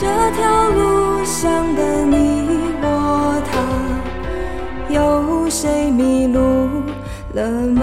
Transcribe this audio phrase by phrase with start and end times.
[0.00, 2.48] 这条路上的你
[2.80, 3.52] 我他，
[4.88, 6.40] 有谁迷路
[7.34, 7.82] 了吗？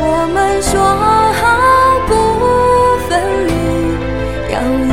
[0.00, 2.10] 我们说好不
[3.06, 3.52] 分离，
[4.54, 4.56] 要
[4.88, 4.90] 一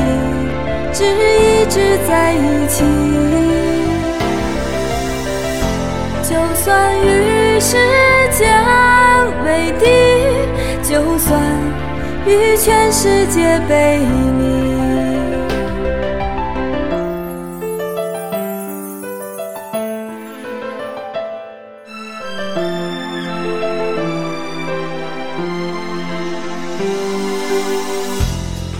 [0.91, 2.83] 直一直在一起，
[6.21, 7.77] 就算与时
[8.33, 8.51] 间
[9.45, 9.85] 为敌，
[10.91, 11.41] 就算
[12.27, 14.51] 与全世界背离。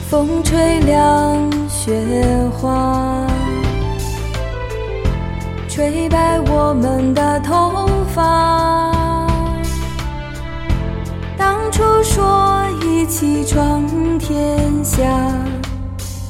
[0.10, 1.94] 风吹凉雪
[2.60, 3.26] 花，
[5.70, 7.90] 吹白我们的头
[14.32, 15.04] 天下，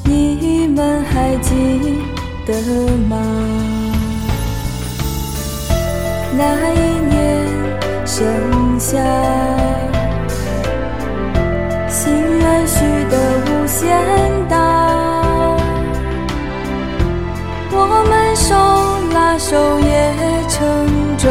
[0.02, 2.00] 你们还记
[2.44, 2.52] 得
[3.08, 3.16] 吗？
[6.36, 6.42] 那
[6.74, 7.46] 一年
[8.04, 8.26] 盛
[8.80, 8.98] 夏。
[11.88, 13.16] 心愿许得
[13.46, 13.86] 无限
[14.48, 14.56] 大，
[17.70, 17.76] 我
[18.10, 18.56] 们手
[19.14, 19.92] 拉手也
[20.48, 20.58] 乘
[21.16, 21.30] 舟，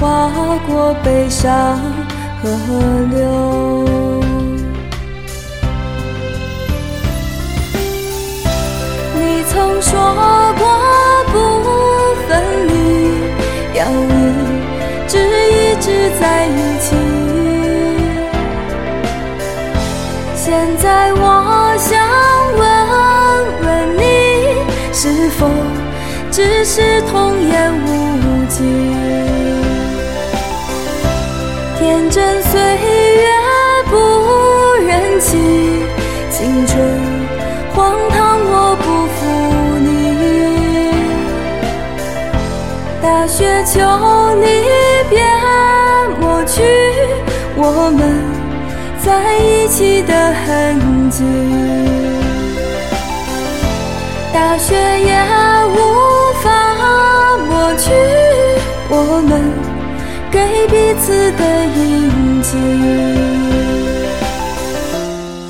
[0.00, 0.30] 划
[0.66, 1.78] 过悲伤
[2.42, 2.48] 河
[3.10, 4.25] 流。
[9.80, 9.92] 说
[10.58, 10.62] 过
[11.32, 11.34] 不
[12.26, 12.28] 分
[12.68, 12.72] 离，
[13.74, 13.88] 要一
[15.06, 15.86] 直一直
[16.20, 16.86] 在一起。
[20.34, 20.44] 现
[20.78, 21.20] 在我
[21.78, 21.88] 想
[22.56, 22.62] 问
[23.62, 23.66] 问
[23.96, 24.00] 你，
[24.92, 25.40] 是否
[26.30, 27.14] 只是童
[27.48, 27.86] 言无
[28.48, 28.56] 忌？
[31.78, 32.54] 天真岁
[43.28, 43.80] 雪求
[44.36, 44.46] 你
[45.10, 45.20] 别
[46.20, 46.62] 抹去
[47.56, 48.22] 我们
[49.04, 51.24] 在一起的痕迹
[54.32, 55.12] 大雪也
[55.72, 55.76] 无
[56.40, 57.90] 法抹去
[58.90, 59.42] 我们
[60.30, 60.38] 给
[60.68, 61.42] 彼此的
[61.74, 62.52] 印记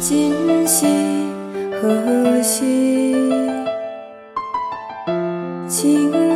[0.00, 0.87] 今夕
[1.82, 3.14] 何夕
[5.69, 6.36] 情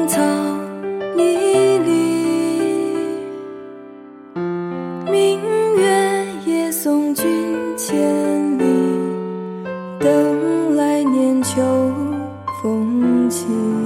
[7.10, 8.65] 等君千里，
[9.98, 11.60] 等来年秋
[12.62, 13.79] 风起。